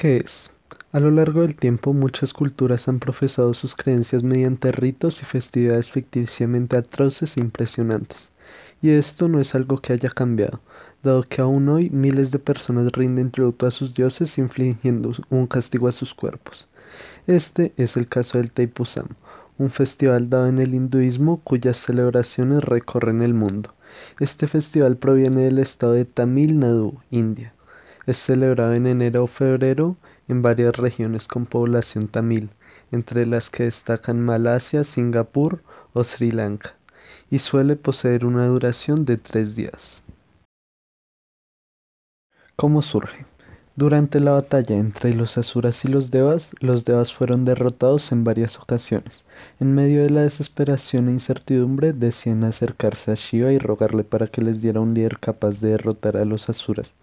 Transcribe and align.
¿Qué 0.00 0.18
es? 0.18 0.52
A 0.92 1.00
lo 1.00 1.10
largo 1.10 1.40
del 1.40 1.56
tiempo, 1.56 1.92
muchas 1.92 2.32
culturas 2.32 2.86
han 2.86 3.00
profesado 3.00 3.52
sus 3.52 3.74
creencias 3.74 4.22
mediante 4.22 4.70
ritos 4.70 5.20
y 5.22 5.24
festividades 5.24 5.90
ficticiamente 5.90 6.76
atroces 6.76 7.36
e 7.36 7.40
impresionantes. 7.40 8.30
Y 8.80 8.90
esto 8.90 9.26
no 9.26 9.40
es 9.40 9.56
algo 9.56 9.78
que 9.78 9.92
haya 9.92 10.08
cambiado, 10.08 10.60
dado 11.02 11.24
que 11.24 11.42
aún 11.42 11.68
hoy 11.68 11.90
miles 11.90 12.30
de 12.30 12.38
personas 12.38 12.92
rinden 12.92 13.32
tributo 13.32 13.66
a 13.66 13.72
sus 13.72 13.92
dioses 13.92 14.38
infligiendo 14.38 15.10
un 15.30 15.48
castigo 15.48 15.88
a 15.88 15.92
sus 15.92 16.14
cuerpos. 16.14 16.68
Este 17.26 17.72
es 17.76 17.96
el 17.96 18.06
caso 18.06 18.38
del 18.38 18.52
Taipusam, 18.52 19.08
un 19.58 19.70
festival 19.70 20.30
dado 20.30 20.46
en 20.46 20.60
el 20.60 20.74
hinduismo 20.74 21.40
cuyas 21.42 21.76
celebraciones 21.76 22.62
recorren 22.62 23.20
el 23.20 23.34
mundo. 23.34 23.74
Este 24.20 24.46
festival 24.46 24.96
proviene 24.96 25.46
del 25.46 25.58
estado 25.58 25.94
de 25.94 26.04
Tamil 26.04 26.60
Nadu, 26.60 27.00
India. 27.10 27.52
Es 28.08 28.16
celebrado 28.16 28.72
en 28.72 28.86
enero 28.86 29.24
o 29.24 29.26
febrero 29.26 29.98
en 30.28 30.40
varias 30.40 30.74
regiones 30.74 31.28
con 31.28 31.44
población 31.44 32.08
tamil, 32.08 32.48
entre 32.90 33.26
las 33.26 33.50
que 33.50 33.64
destacan 33.64 34.22
Malasia, 34.22 34.82
Singapur 34.84 35.62
o 35.92 36.02
Sri 36.04 36.30
Lanka, 36.30 36.74
y 37.30 37.40
suele 37.40 37.76
poseer 37.76 38.24
una 38.24 38.46
duración 38.46 39.04
de 39.04 39.18
tres 39.18 39.54
días. 39.54 40.02
¿Cómo 42.56 42.80
surge? 42.80 43.26
Durante 43.76 44.20
la 44.20 44.32
batalla 44.32 44.76
entre 44.76 45.14
los 45.14 45.36
Asuras 45.36 45.84
y 45.84 45.88
los 45.88 46.10
Devas, 46.10 46.50
los 46.60 46.86
Devas 46.86 47.12
fueron 47.12 47.44
derrotados 47.44 48.10
en 48.10 48.24
varias 48.24 48.58
ocasiones. 48.58 49.22
En 49.60 49.74
medio 49.74 50.02
de 50.02 50.08
la 50.08 50.22
desesperación 50.22 51.08
e 51.08 51.12
incertidumbre, 51.12 51.92
deciden 51.92 52.44
acercarse 52.44 53.12
a 53.12 53.14
Shiva 53.14 53.52
y 53.52 53.58
rogarle 53.58 54.02
para 54.02 54.28
que 54.28 54.40
les 54.40 54.62
diera 54.62 54.80
un 54.80 54.94
líder 54.94 55.18
capaz 55.18 55.60
de 55.60 55.72
derrotar 55.72 56.16
a 56.16 56.24
los 56.24 56.48
Asuras. 56.48 56.94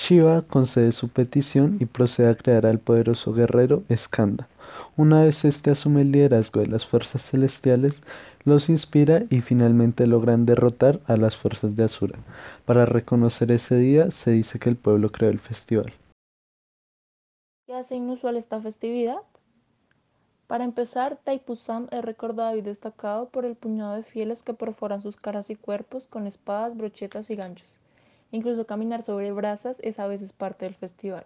Shiva 0.00 0.40
concede 0.40 0.92
su 0.92 1.10
petición 1.10 1.76
y 1.78 1.84
procede 1.84 2.30
a 2.30 2.34
crear 2.34 2.64
al 2.64 2.78
poderoso 2.78 3.34
guerrero 3.34 3.82
Skanda. 3.94 4.48
Una 4.96 5.24
vez 5.24 5.44
este 5.44 5.70
asume 5.70 6.00
el 6.00 6.10
liderazgo 6.10 6.60
de 6.60 6.68
las 6.68 6.86
fuerzas 6.86 7.20
celestiales, 7.22 8.00
los 8.44 8.70
inspira 8.70 9.24
y 9.28 9.42
finalmente 9.42 10.06
logran 10.06 10.46
derrotar 10.46 11.00
a 11.06 11.18
las 11.18 11.36
fuerzas 11.36 11.76
de 11.76 11.84
Asura. 11.84 12.18
Para 12.64 12.86
reconocer 12.86 13.52
ese 13.52 13.76
día 13.76 14.10
se 14.10 14.30
dice 14.30 14.58
que 14.58 14.70
el 14.70 14.76
pueblo 14.76 15.12
creó 15.12 15.28
el 15.28 15.38
festival. 15.38 15.92
¿Qué 17.66 17.74
hace 17.74 17.96
inusual 17.96 18.38
esta 18.38 18.58
festividad? 18.58 19.20
Para 20.46 20.64
empezar, 20.64 21.20
Taipusam 21.22 21.88
es 21.90 22.02
recordado 22.02 22.56
y 22.56 22.62
destacado 22.62 23.28
por 23.28 23.44
el 23.44 23.54
puñado 23.54 23.96
de 23.96 24.02
fieles 24.02 24.42
que 24.42 24.54
perforan 24.54 25.02
sus 25.02 25.16
caras 25.16 25.50
y 25.50 25.56
cuerpos 25.56 26.06
con 26.06 26.26
espadas, 26.26 26.74
brochetas 26.74 27.28
y 27.28 27.36
ganchos. 27.36 27.78
Incluso 28.32 28.66
caminar 28.66 29.02
sobre 29.02 29.32
brasas 29.32 29.78
es 29.82 29.98
a 29.98 30.06
veces 30.06 30.32
parte 30.32 30.64
del 30.64 30.74
festival. 30.74 31.24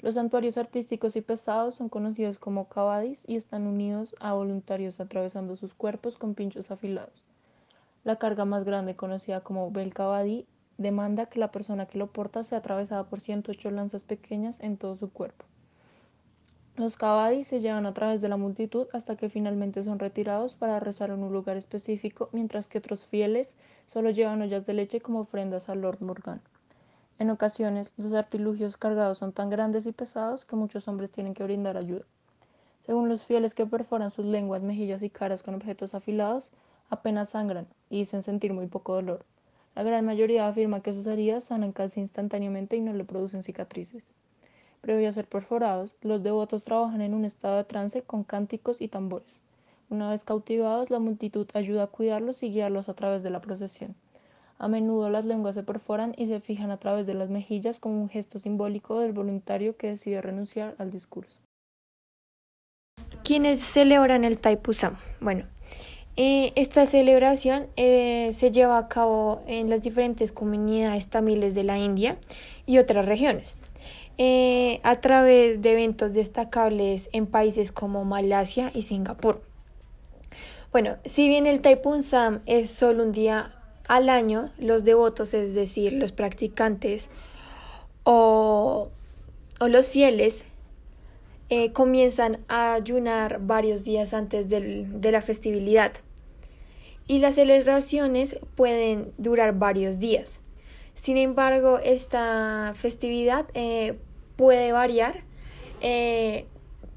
Los 0.00 0.14
santuarios 0.14 0.56
artísticos 0.56 1.16
y 1.16 1.20
pesados 1.20 1.74
son 1.74 1.88
conocidos 1.88 2.38
como 2.38 2.68
kavadis 2.68 3.24
y 3.28 3.36
están 3.36 3.66
unidos 3.66 4.16
a 4.18 4.32
voluntarios 4.32 4.98
atravesando 4.98 5.56
sus 5.56 5.74
cuerpos 5.74 6.16
con 6.16 6.34
pinchos 6.34 6.70
afilados. 6.70 7.24
La 8.02 8.16
carga 8.16 8.46
más 8.46 8.64
grande, 8.64 8.96
conocida 8.96 9.42
como 9.42 9.70
bel 9.70 9.92
demanda 10.78 11.26
que 11.26 11.38
la 11.38 11.50
persona 11.50 11.84
que 11.84 11.98
lo 11.98 12.06
porta 12.06 12.44
sea 12.44 12.58
atravesada 12.58 13.04
por 13.04 13.20
108 13.20 13.70
lanzas 13.70 14.04
pequeñas 14.04 14.60
en 14.60 14.78
todo 14.78 14.96
su 14.96 15.10
cuerpo. 15.10 15.44
Los 16.80 16.96
cabadis 16.96 17.46
se 17.46 17.60
llevan 17.60 17.84
a 17.84 17.92
través 17.92 18.22
de 18.22 18.30
la 18.30 18.38
multitud 18.38 18.86
hasta 18.94 19.14
que 19.14 19.28
finalmente 19.28 19.84
son 19.84 19.98
retirados 19.98 20.54
para 20.54 20.80
rezar 20.80 21.10
en 21.10 21.22
un 21.22 21.30
lugar 21.30 21.58
específico, 21.58 22.30
mientras 22.32 22.68
que 22.68 22.78
otros 22.78 23.04
fieles 23.04 23.54
solo 23.84 24.08
llevan 24.08 24.40
ollas 24.40 24.64
de 24.64 24.72
leche 24.72 25.02
como 25.02 25.20
ofrendas 25.20 25.68
al 25.68 25.82
Lord 25.82 26.00
Murgan. 26.00 26.40
En 27.18 27.28
ocasiones, 27.28 27.92
los 27.98 28.14
artilugios 28.14 28.78
cargados 28.78 29.18
son 29.18 29.32
tan 29.32 29.50
grandes 29.50 29.84
y 29.84 29.92
pesados 29.92 30.46
que 30.46 30.56
muchos 30.56 30.88
hombres 30.88 31.10
tienen 31.10 31.34
que 31.34 31.44
brindar 31.44 31.76
ayuda. 31.76 32.06
Según 32.86 33.10
los 33.10 33.24
fieles 33.24 33.52
que 33.52 33.66
perforan 33.66 34.10
sus 34.10 34.24
lenguas, 34.24 34.62
mejillas 34.62 35.02
y 35.02 35.10
caras 35.10 35.42
con 35.42 35.54
objetos 35.54 35.94
afilados, 35.94 36.50
apenas 36.88 37.28
sangran 37.28 37.66
y 37.90 37.98
dicen 37.98 38.22
sentir 38.22 38.54
muy 38.54 38.68
poco 38.68 38.94
dolor. 38.94 39.26
La 39.74 39.82
gran 39.82 40.06
mayoría 40.06 40.48
afirma 40.48 40.80
que 40.80 40.94
sus 40.94 41.06
heridas 41.06 41.44
sanan 41.44 41.72
casi 41.72 42.00
instantáneamente 42.00 42.76
y 42.76 42.80
no 42.80 42.94
le 42.94 43.04
producen 43.04 43.42
cicatrices. 43.42 44.08
Previo 44.80 45.08
a 45.08 45.12
ser 45.12 45.26
perforados, 45.26 45.94
los 46.00 46.22
devotos 46.22 46.64
trabajan 46.64 47.02
en 47.02 47.12
un 47.14 47.24
estado 47.24 47.58
de 47.58 47.64
trance 47.64 48.02
con 48.02 48.24
cánticos 48.24 48.80
y 48.80 48.88
tambores. 48.88 49.40
Una 49.90 50.08
vez 50.08 50.24
cautivados, 50.24 50.88
la 50.88 50.98
multitud 50.98 51.46
ayuda 51.52 51.82
a 51.82 51.86
cuidarlos 51.88 52.42
y 52.42 52.50
guiarlos 52.50 52.88
a 52.88 52.94
través 52.94 53.22
de 53.22 53.30
la 53.30 53.40
procesión. 53.40 53.94
A 54.58 54.68
menudo 54.68 55.10
las 55.10 55.24
lenguas 55.24 55.54
se 55.54 55.62
perforan 55.62 56.14
y 56.16 56.26
se 56.26 56.40
fijan 56.40 56.70
a 56.70 56.78
través 56.78 57.06
de 57.06 57.14
las 57.14 57.28
mejillas 57.28 57.80
como 57.80 58.00
un 58.00 58.08
gesto 58.08 58.38
simbólico 58.38 59.00
del 59.00 59.12
voluntario 59.12 59.76
que 59.76 59.88
decide 59.88 60.20
renunciar 60.22 60.76
al 60.78 60.90
discurso. 60.90 61.40
¿Quiénes 63.24 63.60
celebran 63.60 64.24
el 64.24 64.38
Taipusam? 64.38 64.96
Bueno, 65.20 65.44
eh, 66.16 66.52
esta 66.56 66.84
celebración 66.86 67.68
eh, 67.76 68.30
se 68.34 68.50
lleva 68.50 68.76
a 68.76 68.88
cabo 68.88 69.42
en 69.46 69.70
las 69.70 69.82
diferentes 69.82 70.32
comunidades 70.32 71.08
tamiles 71.08 71.54
de 71.54 71.64
la 71.64 71.78
India 71.78 72.18
y 72.66 72.78
otras 72.78 73.06
regiones, 73.06 73.56
eh, 74.18 74.80
a 74.82 75.00
través 75.00 75.62
de 75.62 75.72
eventos 75.72 76.12
destacables 76.12 77.08
en 77.12 77.26
países 77.26 77.72
como 77.72 78.04
Malasia 78.04 78.70
y 78.74 78.82
Singapur. 78.82 79.42
Bueno, 80.72 80.98
si 81.04 81.28
bien 81.28 81.46
el 81.46 81.60
Taipunsam 81.60 82.40
es 82.46 82.70
solo 82.70 83.02
un 83.02 83.12
día 83.12 83.54
al 83.88 84.08
año, 84.08 84.52
los 84.58 84.84
devotos, 84.84 85.34
es 85.34 85.54
decir, 85.54 85.92
los 85.92 86.12
practicantes 86.12 87.08
o, 88.04 88.90
los 89.60 89.88
fieles, 89.88 90.44
comienzan 91.72 92.38
a 92.46 92.74
ayunar 92.74 93.40
varios 93.40 93.82
días 93.82 94.14
antes 94.14 94.48
de 94.48 95.10
la 95.10 95.20
festividad 95.20 95.92
y 97.10 97.18
las 97.18 97.34
celebraciones 97.34 98.38
pueden 98.54 99.12
durar 99.18 99.58
varios 99.58 99.98
días. 99.98 100.38
Sin 101.00 101.16
embargo, 101.16 101.78
esta 101.82 102.74
festividad 102.76 103.46
eh, 103.54 103.96
puede 104.36 104.70
variar 104.70 105.22
eh, 105.80 106.44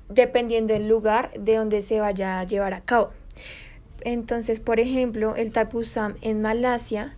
dependiendo 0.10 0.74
del 0.74 0.90
lugar 0.90 1.32
de 1.40 1.56
donde 1.56 1.82
se 1.82 2.02
vaya 2.02 2.42
a 2.42 2.44
llevar 2.44 2.74
a 2.74 2.82
cabo. 2.82 3.12
Entonces, 4.02 4.60
por 4.60 4.82
ejemplo, 4.82 5.38
el 5.38 5.54
Tapusam 5.54 6.16
en 6.22 6.42
Malasia 6.42 7.16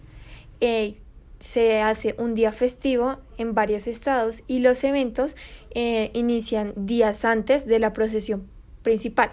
eh, 0.61 0.93
se 1.39 1.81
hace 1.81 2.13
un 2.19 2.35
día 2.35 2.51
festivo 2.51 3.17
en 3.39 3.55
varios 3.55 3.87
estados 3.87 4.43
y 4.45 4.59
los 4.59 4.83
eventos 4.83 5.35
inician 5.73 6.73
días 6.75 7.25
antes 7.25 7.65
de 7.65 7.79
la 7.79 7.93
procesión 7.93 8.47
principal, 8.83 9.31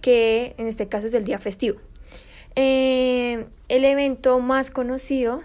que 0.00 0.56
en 0.58 0.66
este 0.66 0.88
caso 0.88 1.06
es 1.06 1.14
el 1.14 1.24
día 1.24 1.38
festivo. 1.38 1.78
El 2.56 3.46
evento 3.68 4.40
más 4.40 4.70
conocido 4.70 5.40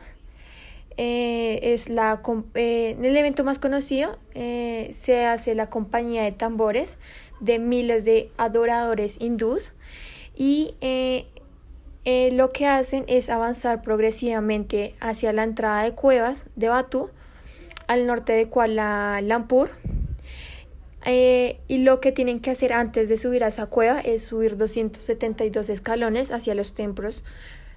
eh, 1.01 1.59
es 1.73 1.89
la 1.89 2.21
eh, 2.55 2.97
el 3.01 3.15
evento 3.15 3.43
más 3.43 3.57
conocido 3.57 4.17
se 4.33 5.25
hace 5.25 5.55
la 5.55 5.69
compañía 5.69 6.23
de 6.23 6.31
tambores 6.31 6.97
de 7.39 7.59
miles 7.59 8.03
de 8.03 8.29
adoradores 8.37 9.17
hindús 9.19 9.71
y 10.35 10.75
lo 12.31 12.51
que 12.51 12.67
hacen 12.67 13.05
es 13.07 13.29
avanzar 13.29 13.81
progresivamente 13.81 14.95
hacia 14.99 15.33
la 15.33 15.43
entrada 15.43 15.83
de 15.83 15.93
cuevas 15.93 16.45
de 16.55 16.69
Batu 16.69 17.09
al 17.87 18.05
norte 18.05 18.33
de 18.33 18.47
Kuala 18.49 19.21
Lumpur 19.21 19.71
eh, 21.05 21.59
y 21.67 21.83
lo 21.83 22.01
que 22.01 22.11
tienen 22.11 22.39
que 22.39 22.51
hacer 22.51 22.73
antes 22.73 23.07
de 23.07 23.17
subir 23.17 23.43
a 23.43 23.47
esa 23.47 23.67
cueva 23.67 23.99
es 24.01 24.23
subir 24.23 24.57
272 24.57 25.69
escalones 25.69 26.31
hacia 26.31 26.55
los 26.55 26.73
templos 26.73 27.23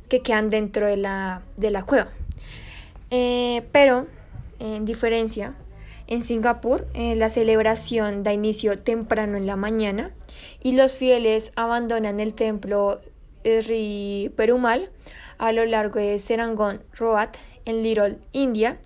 que 0.09 0.21
quedan 0.21 0.51
dentro 0.51 0.87
de 0.87 0.97
la, 0.97 1.43
de 1.57 1.71
la 1.71 1.85
cueva. 1.85 2.11
Eh, 3.15 3.69
pero, 3.73 4.07
en 4.59 4.87
diferencia, 4.87 5.55
en 6.07 6.23
Singapur 6.23 6.89
eh, 6.95 7.15
la 7.15 7.29
celebración 7.29 8.23
da 8.23 8.33
inicio 8.33 8.79
temprano 8.79 9.37
en 9.37 9.47
la 9.47 9.55
mañana 9.55 10.13
y 10.63 10.73
los 10.73 10.93
fieles 10.93 11.53
abandonan 11.55 12.21
el 12.21 12.33
templo 12.33 13.03
Sri 13.45 14.33
Perumal 14.35 14.89
a 15.37 15.53
lo 15.53 15.67
largo 15.67 16.01
de 16.01 16.19
Serangoon 16.19 16.83
Road 16.95 17.29
en 17.67 17.83
Little 17.83 18.19
India 18.33 18.79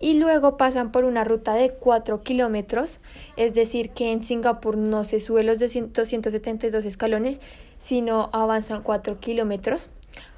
y 0.00 0.18
luego 0.18 0.56
pasan 0.56 0.90
por 0.90 1.04
una 1.04 1.24
ruta 1.24 1.52
de 1.52 1.70
4 1.70 2.22
kilómetros, 2.22 3.00
es 3.36 3.52
decir, 3.52 3.90
que 3.90 4.12
en 4.12 4.24
Singapur 4.24 4.78
no 4.78 5.04
se 5.04 5.20
sube 5.20 5.42
los 5.42 5.58
272 5.58 6.86
escalones, 6.86 7.38
sino 7.78 8.30
avanzan 8.32 8.82
4 8.82 9.20
kilómetros 9.20 9.88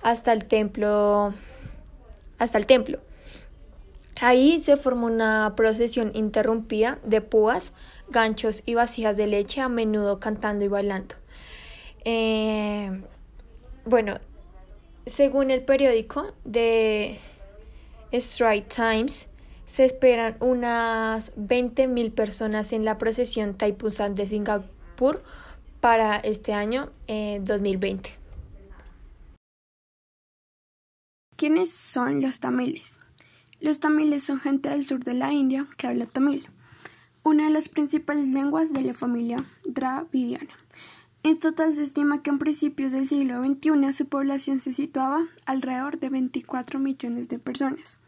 hasta 0.02 0.32
el 0.32 0.46
templo. 0.46 1.32
Hasta 2.38 2.58
el 2.58 2.66
templo. 2.66 2.98
Ahí 4.20 4.60
se 4.60 4.76
forma 4.76 5.06
una 5.06 5.54
procesión 5.56 6.10
interrumpida 6.14 6.98
de 7.04 7.22
púas, 7.22 7.72
ganchos 8.10 8.62
y 8.66 8.74
vasijas 8.74 9.16
de 9.16 9.26
leche, 9.26 9.62
a 9.62 9.68
menudo 9.68 10.20
cantando 10.20 10.62
y 10.64 10.68
bailando. 10.68 11.14
Eh, 12.04 13.02
bueno, 13.86 14.18
según 15.06 15.50
el 15.50 15.62
periódico 15.62 16.34
de 16.44 17.18
Stride 18.12 18.66
Times, 18.74 19.26
se 19.64 19.84
esperan 19.84 20.36
unas 20.40 21.34
20.000 21.36 22.12
personas 22.12 22.72
en 22.74 22.84
la 22.84 22.98
procesión 22.98 23.54
Thaipusam 23.56 24.14
de 24.14 24.26
Singapur 24.26 25.22
para 25.80 26.16
este 26.16 26.52
año 26.52 26.90
2020. 27.06 28.10
Eh, 28.10 28.16
¿Quiénes 31.36 31.72
son 31.72 32.20
los 32.20 32.38
tamiles? 32.38 32.98
Los 33.60 33.78
tamiles 33.78 34.24
son 34.24 34.40
gente 34.40 34.70
del 34.70 34.86
sur 34.86 35.00
de 35.00 35.14
la 35.14 35.32
India 35.32 35.66
que 35.76 35.86
habla 35.86 36.06
tamil, 36.06 36.48
una 37.22 37.44
de 37.44 37.50
las 37.50 37.68
principales 37.68 38.26
lenguas 38.28 38.72
de 38.72 38.82
la 38.82 38.94
familia 38.94 39.44
dravidiana. 39.64 40.48
En 41.22 41.38
total 41.38 41.74
se 41.74 41.82
estima 41.82 42.22
que 42.22 42.30
en 42.30 42.38
principios 42.38 42.92
del 42.92 43.06
siglo 43.06 43.44
XXI 43.44 43.92
su 43.92 44.06
población 44.06 44.58
se 44.58 44.72
situaba 44.72 45.26
alrededor 45.44 45.98
de 46.00 46.08
24 46.08 46.80
millones 46.80 47.28
de 47.28 47.38
personas. 47.38 47.98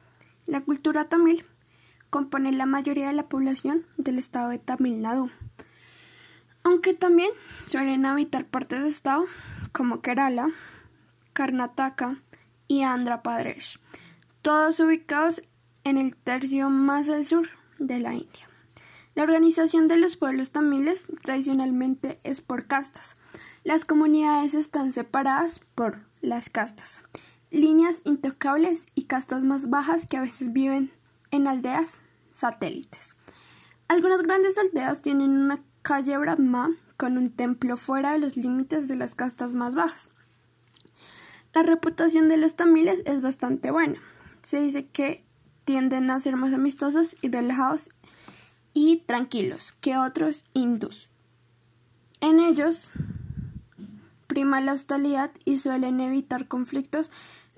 La 0.46 0.62
cultura 0.62 1.04
tamil 1.04 1.44
compone 2.08 2.52
la 2.52 2.64
mayoría 2.64 3.08
de 3.08 3.12
la 3.12 3.28
población 3.28 3.84
del 3.98 4.18
estado 4.18 4.48
de 4.48 4.58
Tamil 4.58 5.02
Nadu, 5.02 5.30
aunque 6.64 6.94
también 6.94 7.30
suelen 7.66 8.06
habitar 8.06 8.46
partes 8.46 8.82
de 8.82 8.88
estado 8.88 9.26
como 9.72 10.00
Kerala, 10.00 10.48
Karnataka 11.34 12.16
y 12.68 12.82
Andhra 12.82 13.22
Pradesh, 13.22 13.78
todos 14.42 14.80
ubicados 14.80 15.40
en 15.84 15.98
el 15.98 16.16
tercio 16.16 16.68
más 16.68 17.08
al 17.08 17.24
sur 17.24 17.48
de 17.78 18.00
la 18.00 18.14
India. 18.14 18.48
La 19.14 19.22
organización 19.22 19.86
de 19.86 19.96
los 19.96 20.16
pueblos 20.16 20.50
tamiles 20.50 21.06
tradicionalmente 21.22 22.18
es 22.24 22.40
por 22.40 22.66
castas. 22.66 23.14
Las 23.62 23.84
comunidades 23.84 24.54
están 24.54 24.92
separadas 24.92 25.60
por 25.76 26.04
las 26.22 26.48
castas, 26.48 27.02
líneas 27.50 28.02
intocables 28.04 28.86
y 28.96 29.04
castas 29.04 29.44
más 29.44 29.70
bajas 29.70 30.06
que 30.06 30.16
a 30.16 30.22
veces 30.22 30.52
viven 30.52 30.90
en 31.30 31.46
aldeas 31.46 32.02
satélites. 32.32 33.14
Algunas 33.86 34.22
grandes 34.22 34.58
aldeas 34.58 35.02
tienen 35.02 35.30
una 35.30 35.62
calle 35.82 36.18
Brahma 36.18 36.70
con 36.96 37.16
un 37.16 37.30
templo 37.30 37.76
fuera 37.76 38.12
de 38.12 38.18
los 38.18 38.36
límites 38.36 38.88
de 38.88 38.96
las 38.96 39.14
castas 39.14 39.54
más 39.54 39.76
bajas. 39.76 40.10
La 41.54 41.62
reputación 41.62 42.28
de 42.28 42.38
los 42.38 42.56
tamiles 42.56 43.02
es 43.04 43.20
bastante 43.20 43.70
buena. 43.70 44.00
Se 44.42 44.60
dice 44.60 44.86
que 44.86 45.24
tienden 45.64 46.10
a 46.10 46.20
ser 46.20 46.36
más 46.36 46.52
amistosos 46.52 47.16
y 47.22 47.28
relajados 47.28 47.90
y 48.74 48.98
tranquilos 49.06 49.72
que 49.80 49.96
otros 49.96 50.44
hindús. 50.52 51.08
En 52.20 52.40
ellos 52.40 52.92
prima 54.26 54.60
la 54.60 54.72
hostilidad 54.72 55.30
y 55.44 55.58
suelen 55.58 56.00
evitar 56.00 56.48
conflictos 56.48 57.10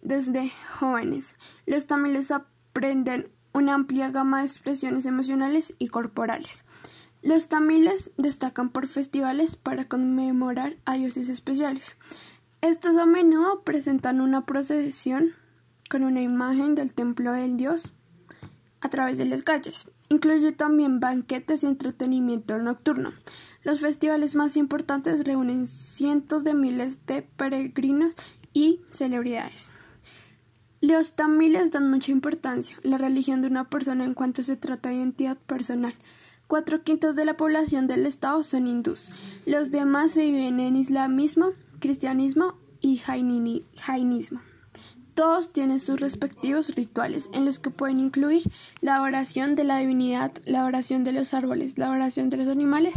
desde 0.02 0.50
jóvenes. 0.78 1.36
Los 1.66 1.86
tamiles 1.86 2.30
aprenden 2.30 3.28
una 3.52 3.74
amplia 3.74 4.10
gama 4.10 4.40
de 4.40 4.46
expresiones 4.46 5.06
emocionales 5.06 5.74
y 5.78 5.88
corporales. 5.88 6.64
Los 7.22 7.48
tamiles 7.48 8.10
destacan 8.18 8.70
por 8.70 8.86
festivales 8.86 9.56
para 9.56 9.86
conmemorar 9.86 10.76
a 10.84 10.94
dioses 10.94 11.28
especiales. 11.28 11.96
Estos 12.60 12.96
a 12.96 13.06
menudo 13.06 13.62
presentan 13.62 14.20
una 14.20 14.44
procesión 14.44 15.32
con 15.88 16.04
una 16.04 16.22
imagen 16.22 16.74
del 16.74 16.92
templo 16.92 17.32
del 17.32 17.56
dios 17.56 17.92
a 18.80 18.88
través 18.88 19.18
de 19.18 19.24
las 19.24 19.42
calles. 19.42 19.86
Incluye 20.08 20.52
también 20.52 21.00
banquetes 21.00 21.62
y 21.62 21.66
entretenimiento 21.66 22.58
nocturno. 22.58 23.12
Los 23.62 23.80
festivales 23.80 24.34
más 24.34 24.56
importantes 24.56 25.24
reúnen 25.24 25.66
cientos 25.66 26.44
de 26.44 26.52
miles 26.52 27.06
de 27.06 27.22
peregrinos 27.22 28.14
y 28.52 28.80
celebridades. 28.92 29.72
Los 30.82 31.12
tamiles 31.12 31.70
dan 31.70 31.90
mucha 31.90 32.12
importancia 32.12 32.76
la 32.82 32.98
religión 32.98 33.40
de 33.40 33.48
una 33.48 33.70
persona 33.70 34.04
en 34.04 34.12
cuanto 34.12 34.42
se 34.42 34.56
trata 34.56 34.90
de 34.90 34.96
identidad 34.96 35.38
personal. 35.38 35.94
Cuatro 36.46 36.84
quintos 36.84 37.16
de 37.16 37.24
la 37.24 37.38
población 37.38 37.86
del 37.86 38.04
estado 38.04 38.42
son 38.42 38.66
hindús. 38.66 39.08
Los 39.46 39.70
demás 39.70 40.12
se 40.12 40.26
viven 40.26 40.60
en 40.60 40.76
islamismo, 40.76 41.52
cristianismo 41.80 42.58
y 42.82 42.98
jainismo. 42.98 44.42
Todos 45.14 45.52
tienen 45.52 45.78
sus 45.78 46.00
respectivos 46.00 46.74
rituales, 46.74 47.30
en 47.32 47.44
los 47.44 47.60
que 47.60 47.70
pueden 47.70 48.00
incluir 48.00 48.42
la 48.80 49.00
oración 49.00 49.54
de 49.54 49.62
la 49.62 49.78
divinidad, 49.78 50.32
la 50.44 50.64
oración 50.64 51.04
de 51.04 51.12
los 51.12 51.34
árboles, 51.34 51.78
la 51.78 51.90
oración 51.90 52.30
de 52.30 52.36
los 52.36 52.48
animales 52.48 52.94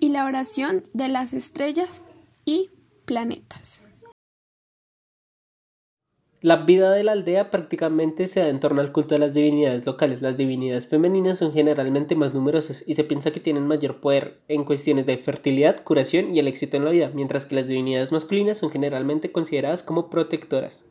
y 0.00 0.08
la 0.08 0.24
oración 0.24 0.84
de 0.94 1.08
las 1.08 1.34
estrellas 1.34 2.02
y 2.46 2.70
planetas. 3.04 3.82
La 6.40 6.56
vida 6.56 6.92
de 6.92 7.02
la 7.02 7.12
aldea 7.12 7.50
prácticamente 7.50 8.28
se 8.28 8.40
da 8.40 8.48
en 8.48 8.60
torno 8.60 8.80
al 8.80 8.92
culto 8.92 9.16
de 9.16 9.18
las 9.18 9.34
divinidades 9.34 9.84
locales. 9.84 10.22
Las 10.22 10.36
divinidades 10.36 10.86
femeninas 10.86 11.38
son 11.38 11.52
generalmente 11.52 12.14
más 12.14 12.32
numerosas 12.32 12.84
y 12.86 12.94
se 12.94 13.02
piensa 13.02 13.32
que 13.32 13.40
tienen 13.40 13.66
mayor 13.66 14.00
poder 14.00 14.40
en 14.46 14.62
cuestiones 14.62 15.04
de 15.04 15.18
fertilidad, 15.18 15.82
curación 15.82 16.34
y 16.34 16.38
el 16.38 16.46
éxito 16.46 16.76
en 16.76 16.84
la 16.84 16.92
vida, 16.92 17.10
mientras 17.12 17.44
que 17.44 17.56
las 17.56 17.66
divinidades 17.66 18.12
masculinas 18.12 18.56
son 18.56 18.70
generalmente 18.70 19.32
consideradas 19.32 19.82
como 19.82 20.08
protectoras. 20.10 20.86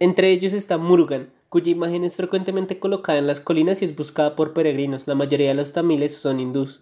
Entre 0.00 0.30
ellos 0.30 0.54
está 0.54 0.78
Murugan, 0.78 1.30
cuya 1.50 1.72
imagen 1.72 2.04
es 2.04 2.16
frecuentemente 2.16 2.78
colocada 2.78 3.18
en 3.18 3.26
las 3.26 3.40
colinas 3.40 3.82
y 3.82 3.84
es 3.84 3.94
buscada 3.94 4.34
por 4.34 4.54
peregrinos. 4.54 5.06
La 5.06 5.14
mayoría 5.14 5.48
de 5.48 5.54
los 5.54 5.74
tamiles 5.74 6.14
son 6.14 6.40
hindús. 6.40 6.80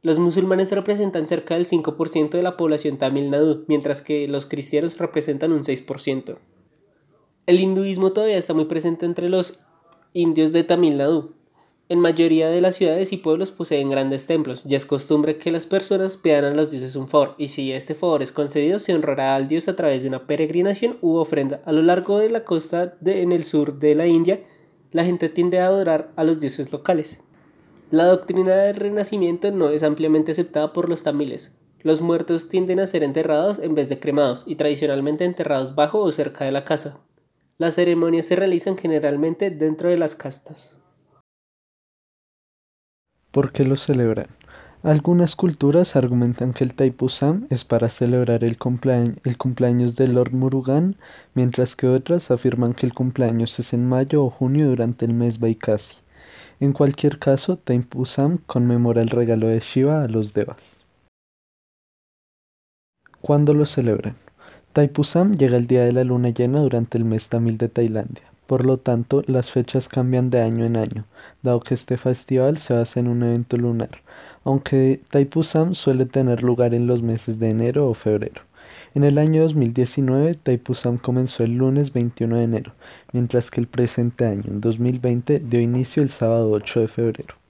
Los 0.00 0.20
musulmanes 0.20 0.70
representan 0.70 1.26
cerca 1.26 1.54
del 1.54 1.66
5% 1.66 2.30
de 2.30 2.42
la 2.44 2.56
población 2.56 2.98
tamil 2.98 3.30
nadu, 3.30 3.64
mientras 3.66 4.00
que 4.00 4.28
los 4.28 4.46
cristianos 4.46 4.96
representan 4.96 5.50
un 5.50 5.64
6%. 5.64 6.38
El 7.46 7.58
hinduismo 7.58 8.12
todavía 8.12 8.38
está 8.38 8.54
muy 8.54 8.66
presente 8.66 9.06
entre 9.06 9.28
los 9.28 9.58
indios 10.12 10.52
de 10.52 10.62
Tamil 10.62 10.98
Nadu. 10.98 11.34
En 11.92 12.00
mayoría 12.00 12.48
de 12.48 12.62
las 12.62 12.76
ciudades 12.76 13.12
y 13.12 13.18
pueblos 13.18 13.50
poseen 13.50 13.90
grandes 13.90 14.26
templos, 14.26 14.64
y 14.66 14.76
es 14.76 14.86
costumbre 14.86 15.36
que 15.36 15.50
las 15.50 15.66
personas 15.66 16.16
pidan 16.16 16.46
a 16.46 16.54
los 16.54 16.70
dioses 16.70 16.96
un 16.96 17.06
favor, 17.06 17.34
y 17.36 17.48
si 17.48 17.70
este 17.70 17.94
favor 17.94 18.22
es 18.22 18.32
concedido, 18.32 18.78
se 18.78 18.94
honrará 18.94 19.36
al 19.36 19.46
dios 19.46 19.68
a 19.68 19.76
través 19.76 20.00
de 20.00 20.08
una 20.08 20.26
peregrinación 20.26 20.96
u 21.02 21.16
ofrenda. 21.16 21.60
A 21.66 21.72
lo 21.72 21.82
largo 21.82 22.18
de 22.18 22.30
la 22.30 22.44
costa 22.44 22.96
de, 23.00 23.20
en 23.20 23.30
el 23.30 23.44
sur 23.44 23.78
de 23.78 23.94
la 23.94 24.06
India, 24.06 24.40
la 24.90 25.04
gente 25.04 25.28
tiende 25.28 25.60
a 25.60 25.66
adorar 25.66 26.10
a 26.16 26.24
los 26.24 26.40
dioses 26.40 26.72
locales. 26.72 27.20
La 27.90 28.04
doctrina 28.04 28.54
del 28.54 28.76
renacimiento 28.76 29.50
no 29.50 29.68
es 29.68 29.82
ampliamente 29.82 30.32
aceptada 30.32 30.72
por 30.72 30.88
los 30.88 31.02
tamiles. 31.02 31.52
Los 31.82 32.00
muertos 32.00 32.48
tienden 32.48 32.80
a 32.80 32.86
ser 32.86 33.02
enterrados 33.02 33.58
en 33.58 33.74
vez 33.74 33.90
de 33.90 33.98
cremados, 33.98 34.44
y 34.46 34.54
tradicionalmente 34.54 35.26
enterrados 35.26 35.74
bajo 35.74 35.98
o 35.98 36.10
cerca 36.10 36.46
de 36.46 36.52
la 36.52 36.64
casa. 36.64 37.00
Las 37.58 37.74
ceremonias 37.74 38.24
se 38.24 38.36
realizan 38.36 38.78
generalmente 38.78 39.50
dentro 39.50 39.90
de 39.90 39.98
las 39.98 40.16
castas. 40.16 40.78
¿Por 43.32 43.50
qué 43.50 43.64
lo 43.64 43.76
celebran? 43.76 44.26
Algunas 44.82 45.36
culturas 45.36 45.96
argumentan 45.96 46.52
que 46.52 46.64
el 46.64 46.74
Taipusam 46.74 47.46
es 47.48 47.64
para 47.64 47.88
celebrar 47.88 48.44
el, 48.44 48.58
cumpleaños 48.58 49.96
de 49.96 50.06
Lord 50.08 50.32
Murugan, 50.32 50.96
mientras 51.32 51.74
que 51.74 51.86
otras 51.86 52.30
afirman 52.30 52.74
que 52.74 52.84
el 52.84 52.92
cumpleaños 52.92 53.58
es 53.58 53.72
en 53.72 53.88
mayo 53.88 54.22
o 54.22 54.28
junio 54.28 54.68
durante 54.68 55.06
el 55.06 55.14
mes 55.14 55.40
Vaikasi. 55.40 55.96
En 56.60 56.74
cualquier 56.74 57.18
caso, 57.18 57.56
Taipusam 57.56 58.36
conmemora 58.36 59.00
el 59.00 59.08
regalo 59.08 59.46
de 59.46 59.60
Shiva 59.60 60.02
a 60.02 60.08
los 60.08 60.34
devas. 60.34 60.84
¿Cuándo 63.22 63.54
lo 63.54 63.64
celebran? 63.64 64.16
Taipusam 64.74 65.36
llega 65.36 65.56
el 65.56 65.66
día 65.66 65.84
de 65.84 65.92
la 65.92 66.04
luna 66.04 66.28
llena 66.28 66.60
durante 66.60 66.98
el 66.98 67.06
mes 67.06 67.30
tamil 67.30 67.56
de 67.56 67.70
Tailandia. 67.70 68.31
Por 68.52 68.66
lo 68.66 68.76
tanto, 68.76 69.22
las 69.28 69.50
fechas 69.50 69.88
cambian 69.88 70.28
de 70.28 70.42
año 70.42 70.66
en 70.66 70.76
año, 70.76 71.06
dado 71.40 71.60
que 71.60 71.72
este 71.72 71.96
festival 71.96 72.58
se 72.58 72.74
basa 72.74 73.00
en 73.00 73.08
un 73.08 73.22
evento 73.22 73.56
lunar, 73.56 74.02
aunque 74.44 75.00
Taipusam 75.08 75.74
suele 75.74 76.04
tener 76.04 76.42
lugar 76.42 76.74
en 76.74 76.86
los 76.86 77.00
meses 77.00 77.38
de 77.38 77.48
enero 77.48 77.88
o 77.88 77.94
febrero. 77.94 78.42
En 78.94 79.04
el 79.04 79.16
año 79.16 79.40
2019, 79.44 80.34
Taipusam 80.34 80.98
comenzó 80.98 81.44
el 81.44 81.56
lunes 81.56 81.94
21 81.94 82.36
de 82.36 82.44
enero, 82.44 82.74
mientras 83.14 83.50
que 83.50 83.58
el 83.58 83.68
presente 83.68 84.26
año, 84.26 84.44
en 84.48 84.60
2020, 84.60 85.38
dio 85.38 85.58
inicio 85.58 86.02
el 86.02 86.10
sábado 86.10 86.50
8 86.50 86.80
de 86.80 86.88
febrero. 86.88 87.41